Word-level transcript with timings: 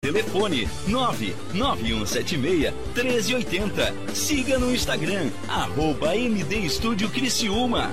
Telefone 0.00 0.68
99176 0.86 2.72
1380. 2.94 3.92
Siga 4.14 4.56
no 4.56 4.70
Instagram, 4.70 5.28
arroba 5.48 6.14
MD 6.14 6.64
Estúdio 6.64 7.10
Criciúma. 7.10 7.92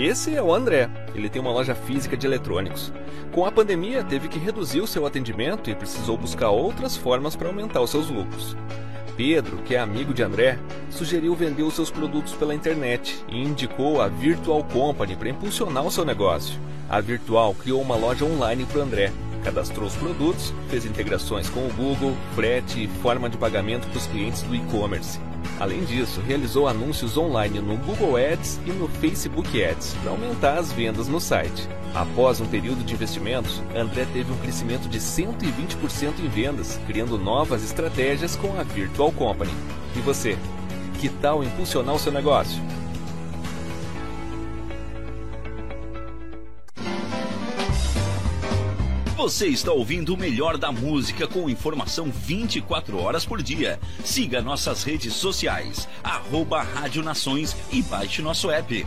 Esse 0.00 0.34
é 0.34 0.42
o 0.42 0.54
André. 0.54 0.88
Ele 1.14 1.28
tem 1.28 1.42
uma 1.42 1.52
loja 1.52 1.74
física 1.74 2.16
de 2.16 2.26
eletrônicos. 2.26 2.90
Com 3.32 3.44
a 3.44 3.52
pandemia, 3.52 4.02
teve 4.02 4.28
que 4.28 4.38
reduzir 4.38 4.80
o 4.80 4.86
seu 4.86 5.04
atendimento 5.04 5.68
e 5.68 5.74
precisou 5.74 6.16
buscar 6.16 6.48
outras 6.48 6.96
formas 6.96 7.36
para 7.36 7.48
aumentar 7.48 7.82
os 7.82 7.90
seus 7.90 8.08
lucros. 8.08 8.56
Pedro, 9.14 9.58
que 9.58 9.74
é 9.74 9.78
amigo 9.78 10.14
de 10.14 10.22
André, 10.22 10.58
sugeriu 10.88 11.34
vender 11.34 11.64
os 11.64 11.74
seus 11.74 11.90
produtos 11.90 12.32
pela 12.32 12.54
internet 12.54 13.22
e 13.28 13.42
indicou 13.42 14.00
a 14.00 14.08
Virtual 14.08 14.64
Company 14.64 15.16
para 15.16 15.28
impulsionar 15.28 15.84
o 15.84 15.90
seu 15.90 16.06
negócio. 16.06 16.58
A 16.88 16.98
Virtual 17.02 17.54
criou 17.54 17.82
uma 17.82 17.94
loja 17.94 18.24
online 18.24 18.64
para 18.64 18.80
André, 18.80 19.12
cadastrou 19.40 19.86
os 19.86 19.94
produtos, 19.96 20.52
fez 20.68 20.84
integrações 20.84 21.48
com 21.48 21.66
o 21.66 21.72
Google, 21.72 22.16
frete 22.34 22.84
e 22.84 22.88
forma 22.88 23.28
de 23.28 23.36
pagamento 23.36 23.86
para 23.88 23.98
os 23.98 24.06
clientes 24.06 24.42
do 24.42 24.54
e-commerce. 24.54 25.18
Além 25.58 25.84
disso, 25.84 26.20
realizou 26.20 26.66
anúncios 26.68 27.16
online 27.16 27.60
no 27.60 27.76
Google 27.76 28.16
Ads 28.16 28.60
e 28.66 28.70
no 28.70 28.88
Facebook 28.88 29.62
Ads 29.62 29.94
para 30.02 30.10
aumentar 30.10 30.58
as 30.58 30.72
vendas 30.72 31.08
no 31.08 31.20
site. 31.20 31.68
Após 31.94 32.40
um 32.40 32.46
período 32.46 32.84
de 32.84 32.94
investimentos, 32.94 33.62
André 33.74 34.06
teve 34.12 34.32
um 34.32 34.38
crescimento 34.38 34.88
de 34.88 34.98
120% 34.98 36.20
em 36.20 36.28
vendas, 36.28 36.80
criando 36.86 37.18
novas 37.18 37.64
estratégias 37.64 38.36
com 38.36 38.58
a 38.58 38.62
Virtual 38.62 39.12
Company. 39.12 39.52
E 39.96 40.00
você? 40.00 40.38
Que 40.98 41.08
tal 41.08 41.42
impulsionar 41.42 41.94
o 41.94 41.98
seu 41.98 42.12
negócio? 42.12 42.62
Você 49.20 49.48
está 49.48 49.70
ouvindo 49.70 50.14
o 50.14 50.16
melhor 50.16 50.56
da 50.56 50.72
música 50.72 51.28
com 51.28 51.50
informação 51.50 52.10
24 52.10 52.98
horas 52.98 53.22
por 53.22 53.42
dia. 53.42 53.78
Siga 54.02 54.40
nossas 54.40 54.82
redes 54.82 55.12
sociais, 55.12 55.86
arroba 56.02 56.62
Rádio 56.62 57.02
Nações 57.02 57.54
e 57.70 57.82
baixe 57.82 58.22
nosso 58.22 58.50
app. 58.50 58.86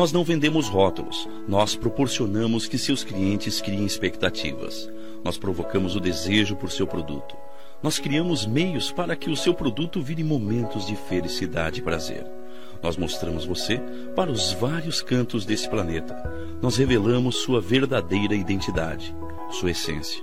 Nós 0.00 0.12
não 0.12 0.24
vendemos 0.24 0.66
rótulos, 0.66 1.28
nós 1.46 1.76
proporcionamos 1.76 2.66
que 2.66 2.78
seus 2.78 3.04
clientes 3.04 3.60
criem 3.60 3.84
expectativas. 3.84 4.90
Nós 5.22 5.36
provocamos 5.36 5.94
o 5.94 6.00
desejo 6.00 6.56
por 6.56 6.70
seu 6.70 6.86
produto. 6.86 7.36
Nós 7.82 7.98
criamos 7.98 8.46
meios 8.46 8.90
para 8.90 9.14
que 9.14 9.28
o 9.28 9.36
seu 9.36 9.52
produto 9.52 10.00
vire 10.00 10.24
momentos 10.24 10.86
de 10.86 10.96
felicidade 10.96 11.80
e 11.80 11.82
prazer. 11.82 12.26
Nós 12.82 12.96
mostramos 12.96 13.44
você 13.44 13.78
para 14.16 14.30
os 14.30 14.52
vários 14.52 15.02
cantos 15.02 15.44
desse 15.44 15.68
planeta. 15.68 16.16
Nós 16.62 16.78
revelamos 16.78 17.36
sua 17.36 17.60
verdadeira 17.60 18.34
identidade, 18.34 19.14
sua 19.50 19.72
essência. 19.72 20.22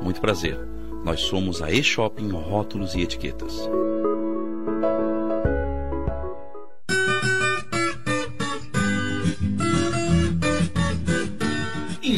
Muito 0.00 0.22
prazer. 0.22 0.58
Nós 1.04 1.20
somos 1.20 1.60
a 1.60 1.70
E-Shopping 1.70 2.30
Rótulos 2.30 2.94
e 2.94 3.02
Etiquetas. 3.02 3.68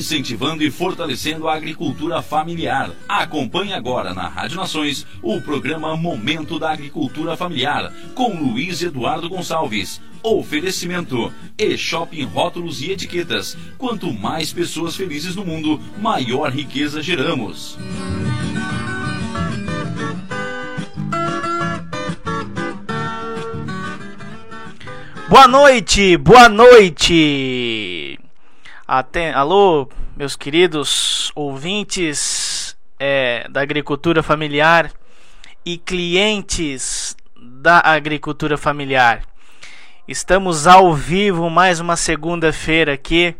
Incentivando 0.02 0.64
e 0.64 0.70
fortalecendo 0.70 1.48
a 1.48 1.54
agricultura 1.54 2.20
familiar. 2.20 2.90
Acompanhe 3.08 3.72
agora 3.72 4.12
na 4.12 4.26
Rádio 4.26 4.56
Nações 4.56 5.06
o 5.22 5.40
programa 5.40 5.96
Momento 5.96 6.58
da 6.58 6.72
Agricultura 6.72 7.36
Familiar 7.36 7.92
com 8.12 8.34
Luiz 8.34 8.82
Eduardo 8.82 9.28
Gonçalves. 9.28 10.00
Oferecimento 10.20 11.32
e 11.56 11.76
Shopping 11.76 12.24
Rótulos 12.24 12.82
e 12.82 12.90
Etiquetas. 12.90 13.56
Quanto 13.78 14.12
mais 14.12 14.52
pessoas 14.52 14.96
felizes 14.96 15.36
no 15.36 15.44
mundo, 15.44 15.80
maior 16.00 16.50
riqueza 16.50 17.00
geramos. 17.00 17.78
Boa 25.28 25.46
noite, 25.46 26.16
boa 26.16 26.48
noite. 26.48 28.18
Até, 28.94 29.32
alô, 29.32 29.88
meus 30.14 30.36
queridos 30.36 31.32
ouvintes 31.34 32.76
é, 33.00 33.48
da 33.48 33.62
agricultura 33.62 34.22
familiar 34.22 34.92
e 35.64 35.78
clientes 35.78 37.16
da 37.34 37.80
agricultura 37.82 38.58
familiar. 38.58 39.22
Estamos 40.06 40.66
ao 40.66 40.92
vivo 40.92 41.48
mais 41.48 41.80
uma 41.80 41.96
segunda-feira 41.96 42.92
aqui 42.92 43.34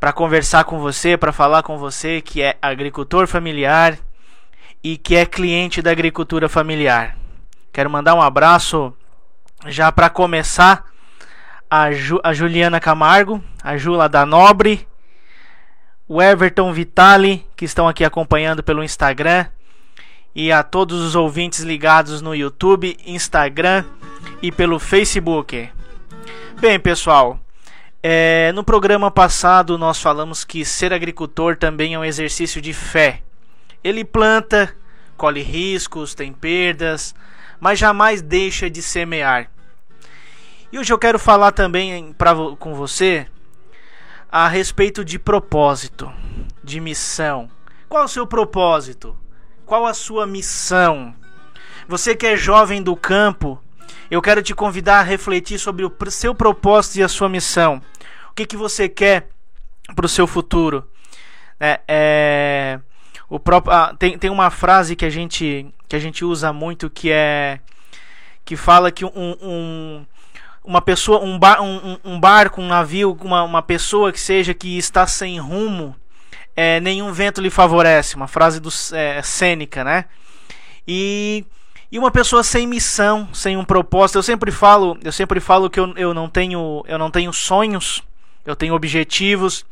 para 0.00 0.14
conversar 0.14 0.64
com 0.64 0.78
você, 0.78 1.14
para 1.14 1.30
falar 1.30 1.62
com 1.62 1.76
você 1.76 2.22
que 2.22 2.40
é 2.40 2.56
agricultor 2.62 3.26
familiar 3.26 3.98
e 4.82 4.96
que 4.96 5.14
é 5.14 5.26
cliente 5.26 5.82
da 5.82 5.90
agricultura 5.90 6.48
familiar. 6.48 7.18
Quero 7.70 7.90
mandar 7.90 8.14
um 8.14 8.22
abraço 8.22 8.94
já 9.66 9.92
para 9.92 10.08
começar 10.08 10.89
a, 11.70 11.92
Ju, 11.92 12.18
a 12.24 12.32
Juliana 12.32 12.80
Camargo, 12.80 13.42
a 13.62 13.76
Jula 13.76 14.08
da 14.08 14.26
Nobre, 14.26 14.88
o 16.08 16.20
Everton 16.20 16.72
Vitali, 16.72 17.46
que 17.54 17.64
estão 17.64 17.86
aqui 17.86 18.04
acompanhando 18.04 18.62
pelo 18.62 18.82
Instagram, 18.82 19.46
e 20.34 20.50
a 20.50 20.62
todos 20.62 21.00
os 21.00 21.14
ouvintes 21.14 21.60
ligados 21.60 22.20
no 22.20 22.34
YouTube, 22.34 22.96
Instagram 23.06 23.84
e 24.42 24.50
pelo 24.50 24.78
Facebook. 24.78 25.70
Bem, 26.60 26.80
pessoal, 26.80 27.38
é, 28.02 28.50
no 28.52 28.64
programa 28.64 29.10
passado 29.10 29.78
nós 29.78 30.00
falamos 30.00 30.44
que 30.44 30.64
ser 30.64 30.92
agricultor 30.92 31.56
também 31.56 31.94
é 31.94 31.98
um 31.98 32.04
exercício 32.04 32.60
de 32.60 32.72
fé. 32.72 33.22
Ele 33.82 34.04
planta, 34.04 34.74
colhe 35.16 35.42
riscos, 35.42 36.14
tem 36.14 36.32
perdas, 36.32 37.14
mas 37.60 37.78
jamais 37.78 38.20
deixa 38.20 38.68
de 38.68 38.82
semear. 38.82 39.50
E 40.72 40.78
hoje 40.78 40.92
eu 40.92 40.98
quero 40.98 41.18
falar 41.18 41.50
também 41.50 42.12
pra, 42.12 42.32
com 42.58 42.74
você 42.74 43.26
a 44.30 44.46
respeito 44.46 45.04
de 45.04 45.18
propósito, 45.18 46.12
de 46.62 46.78
missão. 46.78 47.50
Qual 47.88 48.04
o 48.04 48.08
seu 48.08 48.24
propósito? 48.24 49.16
Qual 49.66 49.84
a 49.84 49.92
sua 49.92 50.28
missão? 50.28 51.12
Você 51.88 52.14
que 52.14 52.24
é 52.24 52.36
jovem 52.36 52.84
do 52.84 52.94
campo, 52.94 53.60
eu 54.08 54.22
quero 54.22 54.44
te 54.44 54.54
convidar 54.54 55.00
a 55.00 55.02
refletir 55.02 55.58
sobre 55.58 55.84
o 55.84 55.92
seu 56.08 56.36
propósito 56.36 56.98
e 56.98 57.02
a 57.02 57.08
sua 57.08 57.28
missão. 57.28 57.82
O 58.30 58.34
que, 58.34 58.46
que 58.46 58.56
você 58.56 58.88
quer 58.88 59.28
para 59.96 60.06
o 60.06 60.08
seu 60.08 60.28
futuro? 60.28 60.88
É, 61.58 61.80
é, 61.88 62.80
o 63.28 63.40
próprio, 63.40 63.74
ah, 63.74 63.92
tem, 63.98 64.16
tem 64.16 64.30
uma 64.30 64.50
frase 64.50 64.94
que 64.94 65.04
a 65.04 65.10
gente 65.10 65.66
que 65.88 65.96
a 65.96 65.98
gente 65.98 66.24
usa 66.24 66.52
muito 66.52 66.88
que 66.88 67.10
é 67.10 67.58
que 68.44 68.54
fala 68.56 68.92
que 68.92 69.04
um, 69.04 69.36
um 69.42 70.06
uma 70.64 70.80
pessoa, 70.82 71.20
um, 71.20 71.38
bar, 71.38 71.62
um, 71.62 71.98
um 72.04 72.20
barco, 72.20 72.60
um 72.60 72.68
navio, 72.68 73.16
uma, 73.22 73.42
uma 73.42 73.62
pessoa 73.62 74.12
que 74.12 74.20
seja 74.20 74.52
que 74.54 74.76
está 74.76 75.06
sem 75.06 75.38
rumo, 75.38 75.96
é, 76.54 76.80
nenhum 76.80 77.12
vento 77.12 77.40
lhe 77.40 77.50
favorece. 77.50 78.16
Uma 78.16 78.28
frase 78.28 78.60
do 78.60 78.68
é, 78.92 79.22
Sêneca, 79.22 79.82
né? 79.82 80.04
E, 80.86 81.44
E 81.92 81.98
uma 81.98 82.10
pessoa 82.12 82.44
sem 82.44 82.68
missão, 82.68 83.28
sem 83.34 83.56
um 83.56 83.64
propósito, 83.64 84.18
eu 84.18 84.22
sempre 84.22 84.52
falo, 84.52 84.96
eu 85.02 85.10
sempre 85.10 85.40
falo 85.40 85.68
que 85.68 85.80
eu, 85.80 85.92
eu 85.96 86.14
não 86.14 86.28
tenho, 86.28 86.84
eu 86.86 86.96
não 86.96 87.10
tenho 87.10 87.32
sonhos, 87.32 88.00
eu 88.46 88.54
tenho 88.54 88.74
objetivos. 88.74 89.66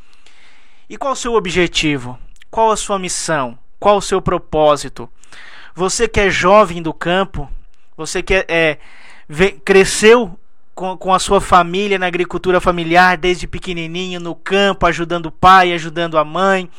E 0.89 0.97
qual 0.97 1.13
o 1.13 1.17
seu 1.17 1.35
objetivo? 1.35 2.19
Qual 2.51 2.73
a 2.73 2.77
sua 2.77 2.99
missão? 2.99 3.57
Qual 3.79 3.99
o 3.99 4.03
seu 4.03 4.21
propósito? 4.21 5.09
Você 5.77 6.09
que 6.09 6.19
é 6.19 6.29
jovem 6.29 6.83
do 6.83 6.93
campo, 6.93 7.49
você 7.97 8.21
que 8.21 8.35
é, 8.35 8.45
é 8.49 8.79
cresceu 9.65 10.37
com, 10.79 10.97
com 10.97 11.13
a 11.13 11.19
sua 11.19 11.41
família 11.41 11.99
na 11.99 12.07
agricultura 12.07 12.61
familiar 12.61 13.17
desde 13.17 13.49
pequenininho 13.49 14.21
no 14.21 14.33
campo, 14.33 14.87
ajudando 14.87 15.27
o 15.27 15.33
pai, 15.33 15.73
ajudando 15.73 16.17
a 16.17 16.25
mãe, 16.25 16.71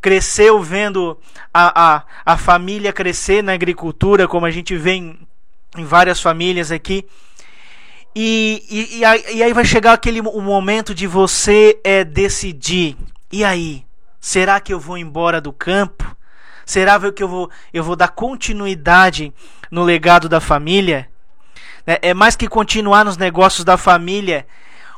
cresceu 0.00 0.60
vendo 0.60 1.16
a, 1.54 1.94
a, 1.94 2.04
a 2.26 2.36
família 2.36 2.92
crescer 2.92 3.40
na 3.40 3.52
agricultura, 3.52 4.26
como 4.26 4.44
a 4.44 4.50
gente 4.50 4.76
vê 4.76 4.94
em, 4.94 5.20
em 5.76 5.84
várias 5.84 6.20
famílias 6.20 6.72
aqui. 6.72 7.06
E, 8.12 8.64
e, 8.68 8.98
e, 8.98 9.04
aí, 9.44 9.52
vai 9.52 9.64
chegar 9.64 9.92
aquele 9.92 10.20
o 10.20 10.40
momento 10.40 10.92
de 10.92 11.06
você 11.06 11.78
é, 11.84 12.02
decidir. 12.02 12.96
E 13.30 13.44
aí? 13.44 13.84
Será 14.18 14.58
que 14.58 14.72
eu 14.72 14.80
vou 14.80 14.98
embora 14.98 15.40
do 15.40 15.52
campo? 15.52 16.04
Será 16.66 16.98
que 17.12 17.22
eu 17.22 17.28
vou, 17.28 17.48
eu 17.72 17.84
vou 17.84 17.94
dar 17.94 18.08
continuidade 18.08 19.32
no 19.70 19.84
legado 19.84 20.28
da 20.28 20.40
família? 20.40 21.08
É, 21.88 22.10
é 22.10 22.14
mais 22.14 22.36
que 22.36 22.46
continuar 22.46 23.02
nos 23.02 23.16
negócios 23.16 23.64
da 23.64 23.78
família. 23.78 24.46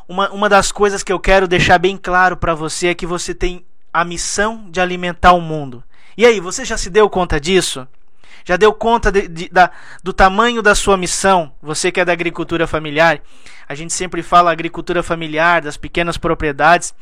Uma, 0.08 0.28
uma 0.30 0.48
das 0.48 0.72
coisas 0.72 1.04
que 1.04 1.12
eu 1.12 1.20
quero 1.20 1.46
deixar 1.46 1.78
bem 1.78 1.96
claro 1.96 2.36
para 2.36 2.52
você 2.52 2.88
é 2.88 2.94
que 2.96 3.06
você 3.06 3.32
tem 3.32 3.64
a 3.92 4.04
missão 4.04 4.68
de 4.68 4.80
alimentar 4.80 5.32
o 5.32 5.40
mundo. 5.40 5.84
E 6.16 6.26
aí, 6.26 6.40
você 6.40 6.64
já 6.64 6.76
se 6.76 6.90
deu 6.90 7.08
conta 7.08 7.40
disso? 7.40 7.86
Já 8.44 8.56
deu 8.56 8.72
conta 8.72 9.10
de, 9.10 9.28
de, 9.28 9.48
da, 9.48 9.70
do 10.02 10.12
tamanho 10.12 10.62
da 10.62 10.74
sua 10.74 10.96
missão? 10.96 11.52
Você 11.62 11.90
que 11.92 12.00
é 12.00 12.04
da 12.04 12.12
agricultura 12.12 12.66
familiar, 12.66 13.20
a 13.68 13.74
gente 13.74 13.92
sempre 13.92 14.22
fala 14.22 14.50
agricultura 14.50 15.02
familiar, 15.02 15.62
das 15.62 15.76
pequenas 15.76 16.16
propriedades, 16.16 16.94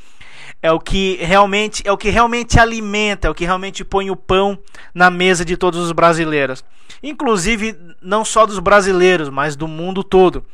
é 0.63 0.73
o 0.73 0.81
que 0.81 1.17
realmente 1.21 1.83
é 1.87 1.93
o 1.93 1.97
que 1.97 2.11
realmente 2.11 2.59
alimenta, 2.59 3.29
é 3.29 3.31
o 3.31 3.35
que 3.35 3.45
realmente 3.45 3.85
põe 3.85 4.11
o 4.11 4.17
pão 4.17 4.59
na 4.93 5.11
mesa 5.11 5.45
de 5.45 5.57
todos 5.57 5.81
os 5.81 5.93
brasileiros. 5.93 6.65
Inclusive 7.03 7.77
não 8.03 8.25
só 8.25 8.45
dos 8.45 8.59
brasileiros, 8.59 9.29
mas 9.29 9.55
do 9.55 9.69
mundo 9.69 10.03
todo. 10.03 10.45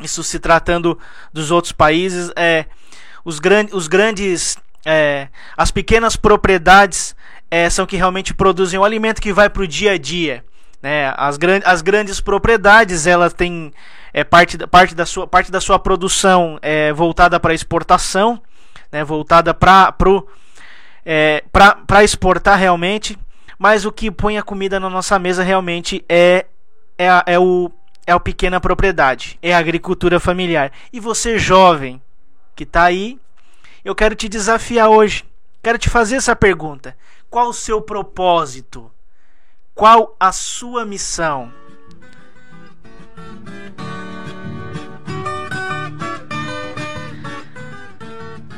Isso 0.00 0.22
se 0.22 0.38
tratando 0.38 0.98
dos 1.32 1.50
outros 1.50 1.72
países, 1.72 2.30
é 2.36 2.66
os, 3.24 3.38
gran 3.38 3.66
os 3.72 3.88
grandes 3.88 4.58
é, 4.84 5.28
as 5.56 5.70
pequenas 5.70 6.16
propriedades 6.16 7.16
é, 7.50 7.68
são 7.70 7.86
que 7.86 7.96
realmente 7.96 8.34
produzem 8.34 8.78
o 8.78 8.84
alimento 8.84 9.20
que 9.20 9.32
vai 9.32 9.48
para 9.48 9.62
o 9.62 9.66
dia 9.66 9.92
a 9.92 9.98
dia. 9.98 10.44
Né? 10.82 11.12
As, 11.16 11.36
gran 11.36 11.60
as 11.64 11.82
grandes 11.82 12.20
propriedades 12.20 13.06
elas 13.06 13.32
têm 13.32 13.72
é, 14.12 14.24
parte, 14.24 14.58
parte, 14.66 14.94
da 14.94 15.06
sua, 15.06 15.26
parte 15.26 15.50
da 15.50 15.60
sua 15.60 15.78
produção 15.78 16.58
é, 16.62 16.92
voltada 16.92 17.38
para 17.40 17.54
exportação, 17.54 18.40
né? 18.90 19.04
voltada 19.04 19.54
para 19.54 19.94
é, 21.04 21.42
exportar 22.02 22.58
realmente, 22.58 23.18
mas 23.58 23.84
o 23.84 23.92
que 23.92 24.10
põe 24.10 24.36
a 24.38 24.42
comida 24.42 24.78
na 24.78 24.90
nossa 24.90 25.18
mesa 25.18 25.42
realmente 25.42 26.04
é, 26.08 26.46
é, 26.98 27.08
a, 27.08 27.24
é, 27.26 27.38
o, 27.38 27.70
é 28.06 28.12
a 28.12 28.20
pequena 28.20 28.60
propriedade, 28.60 29.38
é 29.42 29.54
a 29.54 29.58
agricultura 29.58 30.20
familiar. 30.20 30.72
E 30.92 31.00
você 31.00 31.38
jovem 31.38 32.00
que 32.54 32.64
está 32.64 32.84
aí 32.84 33.18
eu 33.86 33.94
quero 33.94 34.16
te 34.16 34.28
desafiar 34.28 34.88
hoje. 34.88 35.24
Quero 35.62 35.78
te 35.78 35.88
fazer 35.88 36.16
essa 36.16 36.34
pergunta: 36.34 36.96
qual 37.30 37.48
o 37.48 37.52
seu 37.52 37.80
propósito? 37.80 38.90
Qual 39.74 40.16
a 40.18 40.32
sua 40.32 40.84
missão? 40.84 41.52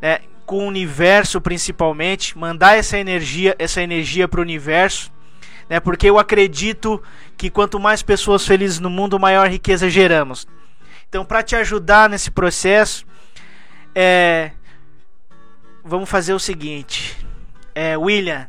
né? 0.00 0.20
com 0.46 0.58
o 0.58 0.68
universo 0.68 1.40
principalmente, 1.40 2.38
mandar 2.38 2.78
essa 2.78 2.96
energia, 2.96 3.56
essa 3.58 3.82
energia 3.82 4.28
para 4.28 4.38
o 4.38 4.42
universo, 4.42 5.12
né? 5.68 5.80
Porque 5.80 6.08
eu 6.08 6.18
acredito 6.18 7.02
que 7.36 7.50
quanto 7.50 7.80
mais 7.80 8.02
pessoas 8.02 8.46
felizes 8.46 8.78
no 8.78 8.88
mundo, 8.88 9.18
maior 9.18 9.48
riqueza 9.48 9.90
geramos. 9.90 10.46
Então, 11.08 11.24
para 11.24 11.42
te 11.42 11.56
ajudar 11.56 12.08
nesse 12.08 12.30
processo, 12.30 13.04
é, 13.94 14.52
vamos 15.86 16.10
fazer 16.10 16.34
o 16.34 16.38
seguinte. 16.38 17.16
É, 17.74 17.96
William, 17.96 18.48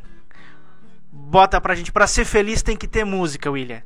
bota 1.10 1.60
pra 1.60 1.74
gente. 1.74 1.92
Pra 1.92 2.06
ser 2.06 2.24
feliz 2.24 2.62
tem 2.62 2.76
que 2.76 2.88
ter 2.88 3.04
música, 3.04 3.50
William. 3.50 3.82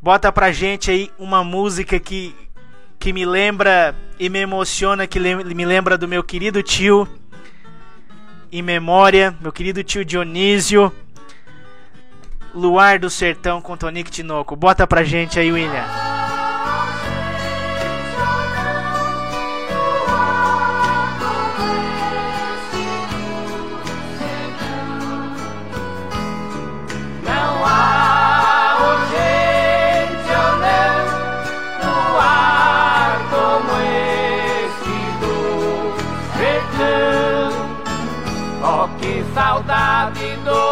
Bota 0.00 0.32
pra 0.32 0.52
gente 0.52 0.90
aí 0.90 1.10
uma 1.18 1.44
música 1.44 1.98
que, 1.98 2.34
que 2.98 3.12
me 3.12 3.24
lembra 3.24 3.94
e 4.18 4.28
me 4.28 4.38
emociona, 4.38 5.06
que 5.06 5.18
me 5.18 5.64
lembra 5.64 5.98
do 5.98 6.08
meu 6.08 6.22
querido 6.22 6.62
tio. 6.62 7.08
Em 8.50 8.62
memória, 8.62 9.36
meu 9.40 9.52
querido 9.52 9.82
tio 9.82 10.04
Dionísio. 10.04 10.92
Luar 12.54 12.98
do 12.98 13.10
Sertão 13.10 13.60
com 13.60 13.76
Tonique 13.76 14.10
Tinoco. 14.10 14.56
Bota 14.56 14.86
pra 14.86 15.04
gente 15.04 15.38
aí, 15.38 15.52
William. 15.52 16.05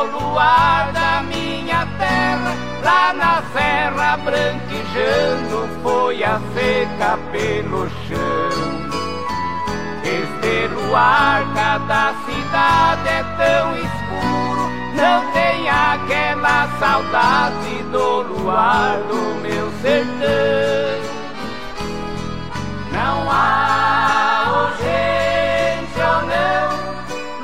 Luar 0.07 0.93
da 0.93 1.23
minha 1.23 1.87
terra, 1.99 2.55
lá 2.83 3.13
na 3.13 3.43
serra 3.53 4.17
branquejando, 4.19 5.69
foi 5.83 6.23
a 6.25 6.41
seca 6.55 7.19
pelo 7.33 7.89
chão. 8.07 8.75
Este 10.05 10.69
luar, 10.75 11.45
cada 11.55 12.15
cidade 12.27 13.09
é 13.09 13.25
tão 13.37 13.77
escuro, 13.77 14.71
não 14.95 15.33
tem 15.33 15.69
aquela 15.69 16.69
saudade 16.79 17.83
do 17.91 18.23
luar 18.23 18.99
do 19.09 19.41
meu 19.41 19.71
sertão. 19.83 21.15
Não 22.93 23.29
há 23.29 24.69
urgência 24.69 26.07
ou 26.07 26.23
não, 26.27 26.69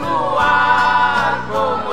luar 0.07 1.47
como 1.51 1.90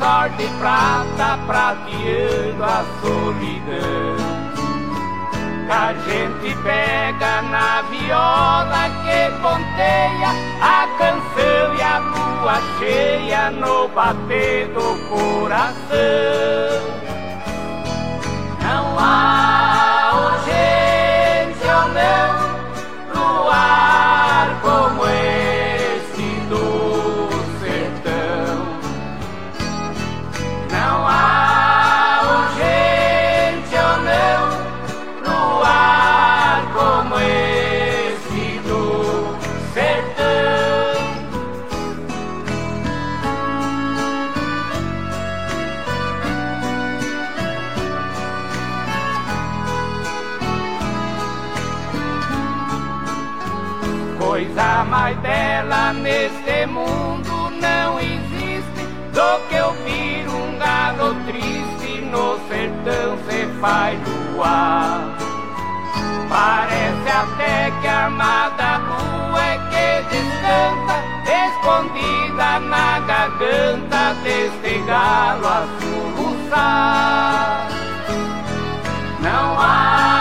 sol 0.00 0.30
de 0.38 0.46
prata 0.58 1.38
prateando 1.46 2.64
a 2.64 2.84
solidão. 3.02 4.16
A 5.68 5.92
gente 5.92 6.56
pega 6.62 7.42
na 7.42 7.82
viola 7.82 8.88
que 9.04 9.30
ponteia 9.40 10.30
a 10.60 10.88
canção 10.98 11.74
e 11.76 11.82
a 11.82 11.98
lua 11.98 12.60
cheia 12.78 13.50
no 13.50 13.88
bater 13.88 14.68
do 14.68 14.98
coração. 15.08 15.70
Não 18.62 18.98
há 18.98 19.79
luar. 64.40 65.16
Parece 66.28 67.08
até 67.08 67.70
que 67.80 67.88
a 67.88 68.06
amada 68.06 68.78
lua 68.78 69.42
é 69.42 69.58
que 69.70 69.88
descanta, 70.08 70.96
escondida 71.46 72.60
na 72.60 73.00
garganta 73.00 74.14
deste 74.22 74.78
galo 74.86 75.46
a 75.46 75.66
soluçar. 75.80 77.68
Não 79.20 79.60
há 79.60 80.19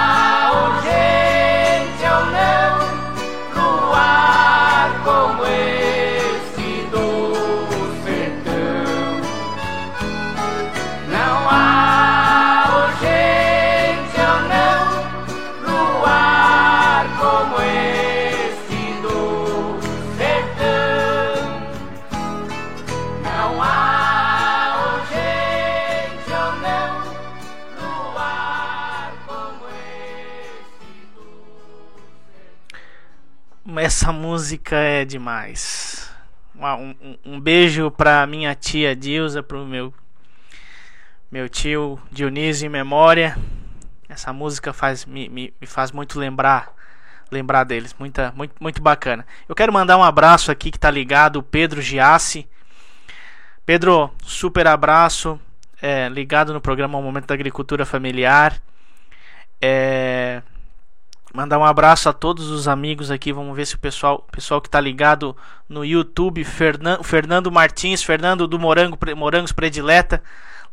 música 34.49 34.77
é 34.77 35.05
demais. 35.05 36.09
Um, 36.55 36.95
um- 37.07 37.17
um 37.33 37.39
beijo 37.39 37.91
pra 37.91 38.25
minha 38.25 38.55
tia 38.55 38.95
Dilza, 38.95 39.43
pro 39.43 39.63
meu 39.63 39.93
meu 41.31 41.47
tio 41.47 41.99
Dionísio 42.11 42.65
em 42.65 42.69
memória. 42.69 43.37
Essa 44.09 44.33
música 44.33 44.73
faz 44.73 45.05
me, 45.05 45.29
me, 45.29 45.53
me 45.61 45.67
faz 45.67 45.91
muito 45.91 46.17
lembrar 46.17 46.73
lembrar 47.31 47.63
deles, 47.63 47.95
muita 47.99 48.31
muito 48.35 48.55
muito 48.59 48.81
bacana. 48.81 49.23
Eu 49.47 49.53
quero 49.53 49.71
mandar 49.71 49.97
um 49.97 50.03
abraço 50.03 50.49
aqui 50.51 50.71
que 50.71 50.79
tá 50.79 50.89
ligado, 50.89 51.35
o 51.35 51.43
Pedro 51.43 51.79
Giassi. 51.79 52.49
Pedro, 53.67 54.11
super 54.23 54.65
abraço, 54.65 55.39
é, 55.79 56.09
ligado 56.09 56.53
no 56.53 56.59
programa 56.59 56.99
Momento 56.99 57.27
da 57.27 57.35
Agricultura 57.35 57.85
Familiar. 57.85 58.59
É, 59.61 60.41
Mandar 61.33 61.59
um 61.59 61.63
abraço 61.63 62.09
a 62.09 62.13
todos 62.13 62.49
os 62.49 62.67
amigos 62.67 63.11
aqui. 63.11 63.31
Vamos 63.31 63.55
ver 63.55 63.65
se 63.65 63.75
o 63.75 63.79
pessoal, 63.79 64.27
pessoal 64.31 64.59
que 64.59 64.69
tá 64.69 64.79
ligado 64.81 65.35
no 65.67 65.85
YouTube, 65.85 66.43
Fernan, 66.43 67.03
Fernando 67.03 67.51
Martins, 67.51 68.01
Fernando 68.01 68.47
do 68.47 68.57
Morango, 68.57 68.97
Morangos 69.15 69.51
Predileta, 69.51 70.23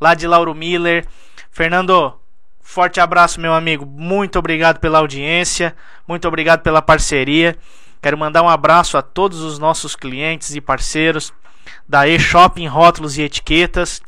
lá 0.00 0.14
de 0.14 0.26
Lauro 0.26 0.54
Miller. 0.54 1.06
Fernando, 1.50 2.14
forte 2.60 3.00
abraço, 3.00 3.38
meu 3.40 3.52
amigo. 3.52 3.84
Muito 3.84 4.38
obrigado 4.38 4.78
pela 4.78 4.98
audiência, 4.98 5.76
muito 6.08 6.26
obrigado 6.26 6.62
pela 6.62 6.80
parceria. 6.80 7.56
Quero 8.00 8.16
mandar 8.16 8.42
um 8.42 8.48
abraço 8.48 8.96
a 8.96 9.02
todos 9.02 9.40
os 9.40 9.58
nossos 9.58 9.94
clientes 9.94 10.54
e 10.54 10.60
parceiros 10.60 11.34
da 11.86 12.08
E-Shopping 12.08 12.66
Rótulos 12.66 13.18
e 13.18 13.22
Etiquetas. 13.22 14.00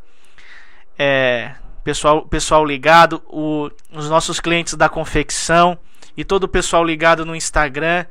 É, 0.99 1.53
pessoal, 1.85 2.23
pessoal 2.23 2.65
ligado, 2.65 3.23
o- 3.27 3.71
os 3.93 4.09
nossos 4.09 4.41
clientes 4.41 4.75
da 4.75 4.89
confecção 4.89 5.77
e 6.19 6.25
todo 6.25 6.45
o 6.45 6.49
pessoal 6.49 6.85
ligado 6.85 7.25
no 7.25 7.37
Instagram. 7.37 8.05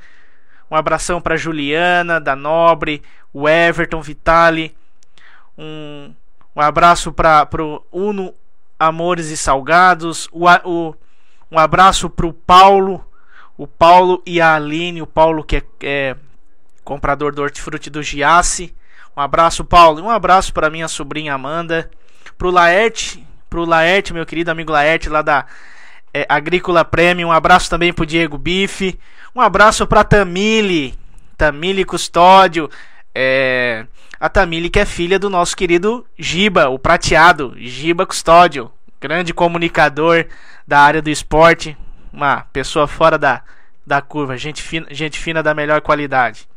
Um 0.71 0.75
abração 0.77 1.19
para 1.19 1.35
Juliana, 1.35 2.21
da 2.21 2.37
Nobre, 2.37 3.03
o 3.33 3.47
Everton 3.49 4.01
Vitali. 4.01 4.73
Um, 5.57 6.13
um 6.55 6.61
abraço 6.61 7.11
para 7.11 7.45
o 7.59 7.83
Uno 7.91 8.33
Amores 8.79 9.27
e 9.29 9.35
Salgados. 9.35 10.29
O, 10.31 10.45
o- 10.63 10.95
um 11.51 11.59
abraço 11.59 12.09
para 12.09 12.25
o 12.25 12.31
Paulo, 12.31 13.05
o 13.57 13.67
Paulo 13.67 14.23
e 14.25 14.39
a 14.39 14.55
Aline. 14.55 15.01
O 15.01 15.07
Paulo 15.07 15.43
que 15.43 15.57
é, 15.57 15.63
é 15.83 16.15
comprador 16.85 17.35
do 17.35 17.41
hortifruti 17.41 17.89
do 17.89 18.01
Giasse. 18.01 18.73
Um 19.17 19.21
abraço, 19.21 19.65
Paulo. 19.65 19.99
E 19.99 20.01
um 20.01 20.09
abraço 20.09 20.53
para 20.53 20.69
minha 20.69 20.87
sobrinha 20.87 21.33
Amanda. 21.33 21.91
Pro 22.37 22.51
Laerte, 22.51 23.27
pro 23.49 23.65
Laerte, 23.65 24.13
meu 24.13 24.25
querido 24.25 24.49
amigo 24.51 24.71
Laerte, 24.71 25.09
lá 25.09 25.21
da 25.21 25.45
é, 26.13 26.25
Agrícola 26.29 26.83
Premium. 26.83 27.29
Um 27.29 27.31
abraço 27.31 27.69
também 27.69 27.93
pro 27.93 28.05
Diego 28.05 28.37
Bife. 28.37 28.99
Um 29.35 29.41
abraço 29.41 29.85
pra 29.85 30.03
Tamile, 30.03 30.97
Tamile 31.37 31.85
Custódio. 31.85 32.69
É, 33.13 33.85
a 34.19 34.29
Tamile 34.29 34.69
que 34.69 34.79
é 34.79 34.85
filha 34.85 35.19
do 35.19 35.29
nosso 35.29 35.55
querido 35.55 36.05
Giba, 36.17 36.69
o 36.69 36.79
prateado, 36.79 37.53
Giba 37.57 38.05
Custódio, 38.05 38.71
grande 38.99 39.33
comunicador 39.33 40.25
da 40.67 40.79
área 40.79 41.01
do 41.01 41.09
esporte, 41.09 41.77
uma 42.11 42.41
pessoa 42.51 42.87
fora 42.87 43.17
da, 43.17 43.43
da 43.85 44.01
curva, 44.01 44.37
gente 44.37 44.61
fina, 44.61 44.87
gente 44.91 45.19
fina 45.19 45.43
da 45.43 45.53
melhor 45.53 45.81
qualidade. 45.81 46.47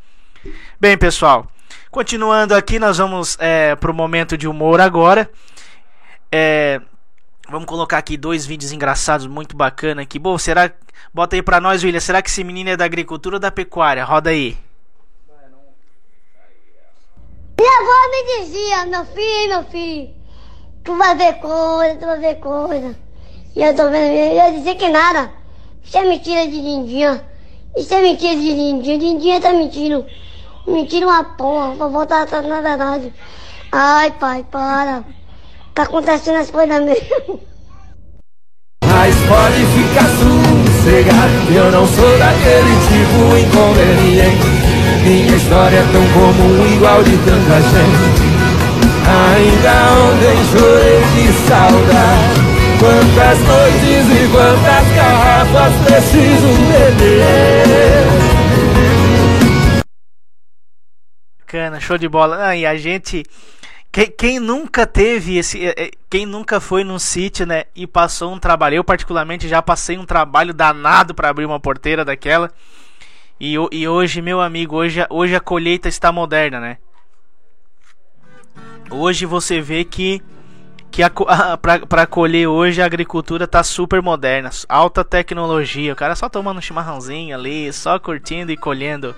Bem, 0.81 0.97
pessoal, 0.97 1.47
continuando 1.91 2.55
aqui, 2.55 2.79
nós 2.79 2.99
vamos 2.99 3.37
é, 3.39 3.77
pro 3.77 3.93
momento 3.93 4.39
de 4.39 4.49
humor 4.49 4.81
agora. 4.81 5.31
É, 6.33 6.81
vamos 7.51 7.67
colocar 7.67 7.99
aqui 7.99 8.17
dois 8.17 8.47
vídeos 8.47 8.73
engraçados, 8.73 9.27
muito 9.27 9.57
bacana 9.57 10.03
aqui. 10.03 10.19
Bom, 10.19 10.39
será. 10.39 10.71
Bota 11.13 11.37
aí 11.37 11.43
pra 11.43 11.61
nós, 11.61 11.83
William. 11.83 12.01
Será 12.01 12.23
que 12.23 12.31
esse 12.31 12.45
menino 12.45 12.71
é 12.71 12.77
da 12.77 12.85
agricultura 12.85 13.37
ou 13.37 13.41
da 13.41 13.51
pecuária? 13.51 14.05
Roda 14.05 14.31
aí. 14.31 14.57
Minha 17.59 17.81
avó 17.81 18.11
me 18.11 18.39
dizia, 18.39 18.87
meu 18.87 19.05
filho, 19.05 19.49
meu 19.49 19.65
filho, 19.65 20.15
tu 20.83 20.97
vai 20.97 21.15
ver 21.15 21.35
coisa, 21.35 21.97
tu 21.97 22.07
vai 22.07 22.19
ver 22.19 22.35
coisa. 22.37 22.97
E 23.55 23.63
eu 23.63 23.77
tô 23.77 23.91
vendo, 23.91 24.15
eu 24.15 24.35
ia 24.35 24.51
dizer 24.53 24.77
que 24.77 24.89
nada. 24.89 25.31
Isso 25.85 25.99
é 25.99 26.05
mentira 26.05 26.47
de 26.47 26.61
Lindinha. 26.61 27.23
Isso 27.77 27.93
é 27.93 28.01
mentira 28.01 28.35
de 28.35 28.53
Lindinha. 28.53 28.97
Lindinha 28.97 29.41
tá 29.41 29.53
mentindo. 29.53 30.07
Mentira 30.67 31.07
uma 31.07 31.25
porra. 31.25 31.75
Vovó 31.75 32.07
tá, 32.07 32.25
tá 32.27 32.41
na 32.43 32.61
verdade. 32.61 33.13
Ai, 33.73 34.11
pai, 34.13 34.47
para. 34.51 35.05
Tá 35.75 35.83
acontecendo 35.83 36.37
as 36.37 36.51
coisas 36.51 36.83
mesmo. 36.85 37.41
Mas 38.85 39.15
pode 39.27 39.65
ficar 39.77 40.09
sossegado 40.19 41.55
Eu 41.55 41.71
não 41.71 41.87
sou 41.87 42.19
daquele 42.19 42.75
tipo 42.89 43.37
inconveniente 43.39 44.49
Minha 45.05 45.37
história 45.37 45.79
é 45.79 45.87
tão 45.93 46.07
comum 46.13 46.75
igual 46.75 47.03
de 47.03 47.17
tanta 47.19 47.63
gente 47.63 48.21
Ainda 49.07 49.75
ontem 50.03 50.39
chorei 50.53 51.01
de 51.15 51.33
saudade 51.49 52.41
Quantas 52.79 53.39
noites 53.47 54.05
e 54.11 54.29
quantas 54.33 54.87
garrafas 54.95 55.75
preciso 55.87 56.51
beber 56.69 58.01
Bacana, 61.51 61.81
show 61.81 61.99
de 61.99 62.09
bola. 62.09 62.47
Ah, 62.47 62.57
e 62.57 62.65
a 62.65 62.77
gente. 62.77 63.25
Quem, 63.93 64.11
quem 64.11 64.39
nunca 64.41 64.87
teve 64.87 65.37
esse. 65.37 65.65
eh, 65.67 65.75
eh, 65.77 65.91
Quem 66.09 66.25
nunca 66.27 66.61
foi 66.61 66.85
num 66.85 66.99
sítio, 66.99 67.45
né? 67.47 67.65
E 67.75 67.87
passou 67.87 68.33
um 68.33 68.39
trabalho. 68.39 68.77
Eu, 68.77 68.85
particularmente, 68.85 69.49
já 69.49 69.61
passei 69.61 69.99
um 69.99 70.05
trabalho 70.07 70.55
danado 70.55 71.15
para 71.15 71.29
abrir 71.29 71.45
uma 71.45 71.59
porteira 71.61 72.05
daquela. 72.05 72.51
E, 73.41 73.55
e 73.73 73.89
hoje, 73.89 74.23
meu 74.23 74.41
amigo, 74.41 74.77
hoje, 74.77 75.05
hoje 75.11 75.35
a 75.35 75.41
colheita 75.41 75.89
está 75.89 76.13
moderna, 76.13 76.61
né? 76.61 76.79
Hoje 78.91 79.25
você 79.25 79.61
vê 79.61 79.85
que, 79.85 80.21
que 80.91 81.03
a, 81.03 81.11
co- 81.11 81.27
a, 81.29 81.57
pra, 81.57 81.79
pra 81.87 82.07
colher 82.07 82.49
hoje 82.49 82.83
a 82.83 82.87
agricultura 82.87 83.47
tá 83.47 83.63
super 83.63 84.03
moderna, 84.03 84.51
alta 84.69 85.05
tecnologia. 85.05 85.93
O 85.93 85.97
cara 85.97 86.17
só 86.17 86.29
tomando 86.29 86.59
um 86.59 86.63
chimarrãozinho 86.63 87.35
ali, 87.37 87.73
só 87.73 87.99
curtindo 87.99 88.51
e 88.53 88.57
colhendo. 88.57 89.15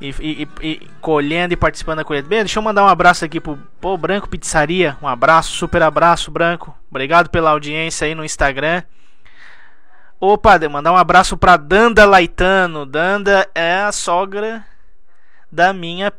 E, 0.00 0.14
e- 0.20 0.48
e- 0.62 0.88
colhendo 1.00 1.54
e 1.54 1.56
participando 1.56 1.98
da 1.98 2.04
colheita. 2.04 2.28
Bem, 2.28 2.40
deixa 2.40 2.58
eu 2.58 2.62
mandar 2.62 2.84
um 2.84 2.88
abraço 2.88 3.24
aqui 3.24 3.40
pro 3.40 3.58
Pô 3.80 3.96
Branco 3.96 4.28
Pizzaria. 4.28 4.96
Um 5.02 5.08
abraço, 5.08 5.52
super 5.52 5.82
abraço, 5.82 6.30
Branco. 6.30 6.76
Obrigado 6.88 7.28
pela 7.30 7.50
audiência 7.50 8.06
aí 8.06 8.14
no 8.14 8.24
Instagram. 8.24 8.82
Opa, 10.20 10.58
mandar 10.68 10.92
um 10.92 10.96
abraço 10.96 11.36
pra 11.36 11.56
Danda 11.56 12.04
Laitano. 12.04 12.86
Danda 12.86 13.48
é 13.54 13.80
a 13.80 13.92
sogra 13.92 14.64
da 15.50 15.72
minha 15.72 16.12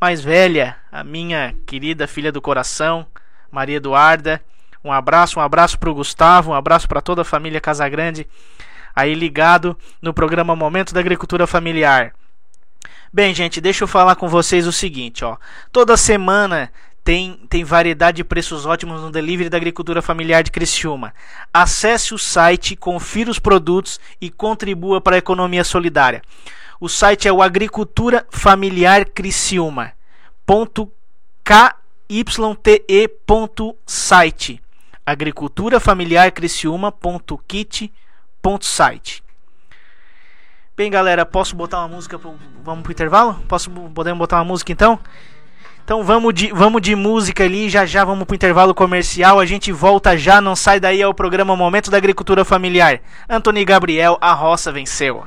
mais 0.00 0.22
velha, 0.22 0.76
a 0.92 1.02
minha 1.02 1.54
querida 1.66 2.06
filha 2.06 2.30
do 2.30 2.40
coração, 2.42 3.06
Maria 3.50 3.76
Eduarda. 3.76 4.40
Um 4.84 4.92
abraço, 4.92 5.40
um 5.40 5.42
abraço 5.42 5.78
pro 5.78 5.94
Gustavo, 5.94 6.50
um 6.50 6.54
abraço 6.54 6.86
pra 6.86 7.00
toda 7.00 7.22
a 7.22 7.24
família 7.24 7.60
Casagrande 7.60 8.28
aí 8.94 9.14
ligado 9.14 9.76
no 10.00 10.12
programa 10.12 10.54
Momento 10.54 10.92
da 10.92 11.00
Agricultura 11.00 11.46
Familiar. 11.46 12.12
Bem, 13.14 13.32
gente, 13.32 13.60
deixa 13.60 13.84
eu 13.84 13.88
falar 13.88 14.16
com 14.16 14.26
vocês 14.26 14.66
o 14.66 14.72
seguinte, 14.72 15.24
ó. 15.24 15.36
Toda 15.70 15.96
semana 15.96 16.72
tem, 17.04 17.34
tem 17.48 17.62
variedade 17.62 18.16
de 18.16 18.24
preços 18.24 18.66
ótimos 18.66 19.00
no 19.02 19.12
delivery 19.12 19.48
da 19.48 19.56
agricultura 19.56 20.02
familiar 20.02 20.42
de 20.42 20.50
Criciúma. 20.50 21.14
Acesse 21.52 22.12
o 22.12 22.18
site, 22.18 22.74
confira 22.74 23.30
os 23.30 23.38
produtos 23.38 24.00
e 24.20 24.28
contribua 24.30 25.00
para 25.00 25.14
a 25.14 25.18
economia 25.18 25.62
solidária. 25.62 26.22
O 26.80 26.88
site 26.88 27.28
é 27.28 27.32
o 27.32 27.40
Agricultura 27.40 28.26
Familiar 28.30 29.04
Criciúma. 29.04 29.92
Ponto 30.44 30.90
kyte.site 31.44 32.20
Agricultura 35.06 35.78
Familiar 35.78 36.32
Criciúma. 36.32 36.90
Ponto 36.90 37.38
kit. 37.46 37.92
Ponto 38.42 38.66
site. 38.66 39.22
Bem, 40.76 40.90
galera, 40.90 41.24
posso 41.24 41.54
botar 41.54 41.78
uma 41.78 41.86
música? 41.86 42.18
Pro... 42.18 42.34
Vamos 42.64 42.82
pro 42.82 42.90
intervalo? 42.90 43.34
Posso 43.46 43.70
podemos 43.70 44.18
botar 44.18 44.38
uma 44.38 44.44
música 44.44 44.72
então? 44.72 44.98
Então 45.84 46.02
vamos 46.02 46.34
de, 46.34 46.50
vamos 46.52 46.82
de 46.82 46.96
música 46.96 47.44
ali, 47.44 47.70
já 47.70 47.86
já 47.86 48.04
vamos 48.04 48.24
pro 48.24 48.34
intervalo 48.34 48.74
comercial. 48.74 49.38
A 49.38 49.46
gente 49.46 49.70
volta 49.70 50.18
já, 50.18 50.40
não 50.40 50.56
sai 50.56 50.80
daí 50.80 51.00
é 51.00 51.06
o 51.06 51.14
programa 51.14 51.54
Momento 51.54 51.92
da 51.92 51.96
Agricultura 51.96 52.44
Familiar. 52.44 53.00
Antony 53.30 53.64
Gabriel, 53.64 54.18
a 54.20 54.32
roça 54.32 54.72
venceu. 54.72 55.24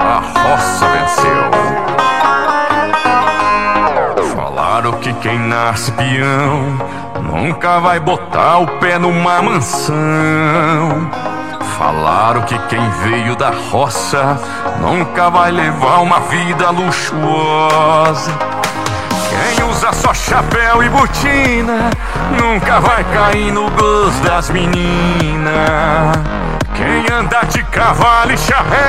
A 0.00 0.18
roça 0.18 0.88
venceu. 0.88 1.50
Falaram 4.34 4.98
que 4.98 5.14
quem 5.14 5.38
nasce 5.38 5.92
peão 5.92 7.03
nunca 7.24 7.80
vai 7.80 7.98
botar 7.98 8.58
o 8.58 8.66
pé 8.78 8.98
numa 8.98 9.42
mansão. 9.42 9.94
Falaram 11.78 12.42
que 12.42 12.58
quem 12.68 12.88
veio 13.02 13.34
da 13.34 13.50
roça 13.50 14.38
nunca 14.80 15.30
vai 15.30 15.50
levar 15.50 15.98
uma 16.00 16.20
vida 16.20 16.70
luxuosa. 16.70 18.30
Quem 19.30 19.64
usa 19.68 19.92
só 19.92 20.14
chapéu 20.14 20.82
e 20.82 20.88
botina 20.88 21.90
nunca 22.40 22.80
vai 22.80 23.02
cair 23.04 23.52
no 23.52 23.68
gosto 23.70 24.22
das 24.22 24.50
meninas. 24.50 25.54
Quem 26.74 27.06
anda 27.16 27.42
de 27.44 27.62
cavalo 27.64 28.32
e 28.32 28.38
charré 28.38 28.84